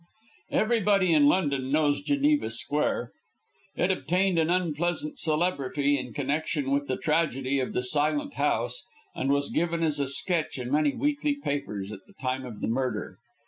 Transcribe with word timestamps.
Everybody 0.49 1.13
in 1.13 1.27
London 1.27 1.71
knows 1.71 2.01
Geneva 2.01 2.49
Square. 2.49 3.11
It 3.75 3.91
obtained 3.91 4.39
an 4.39 4.49
unpleasant 4.49 5.19
celebrity 5.19 5.95
in 5.99 6.11
connection 6.11 6.71
with 6.71 6.87
the 6.87 6.97
tragedy 6.97 7.59
of 7.59 7.73
the 7.73 7.83
Silent 7.83 8.33
House, 8.33 8.83
and 9.13 9.29
was 9.31 9.51
given 9.51 9.83
as 9.83 9.99
a 9.99 10.07
sketch 10.07 10.57
in 10.57 10.71
many 10.71 10.95
weekly 10.95 11.35
papers 11.35 11.91
at 11.91 11.99
the 12.07 12.13
time 12.19 12.45
of 12.47 12.61
the 12.61 12.67
murder. 12.67 13.19